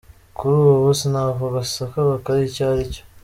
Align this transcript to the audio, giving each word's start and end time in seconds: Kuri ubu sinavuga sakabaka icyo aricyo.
Kuri 0.37 0.53
ubu 0.61 0.89
sinavuga 0.99 1.57
sakabaka 1.73 2.29
icyo 2.47 2.63
aricyo. 2.71 3.03